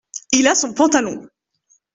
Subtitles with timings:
[0.31, 1.29] Il a son pantalon.